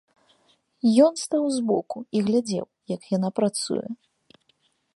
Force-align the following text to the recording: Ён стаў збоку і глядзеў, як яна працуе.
Ён 1.07 1.13
стаў 1.25 1.43
збоку 1.57 1.97
і 2.19 2.23
глядзеў, 2.29 2.65
як 2.95 3.01
яна 3.17 3.29
працуе. 3.41 3.87